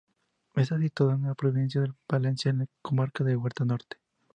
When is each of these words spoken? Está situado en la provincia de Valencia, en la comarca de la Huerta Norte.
Está 0.55 0.79
situado 0.79 1.13
en 1.13 1.25
la 1.27 1.35
provincia 1.35 1.79
de 1.79 1.93
Valencia, 2.09 2.49
en 2.49 2.57
la 2.57 2.67
comarca 2.81 3.23
de 3.23 3.33
la 3.33 3.37
Huerta 3.37 3.65
Norte. 3.65 3.97